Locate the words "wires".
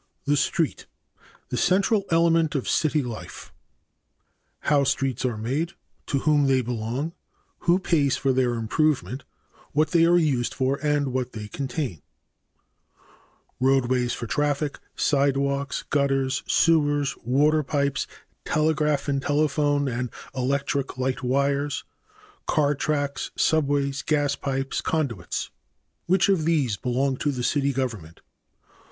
21.21-21.83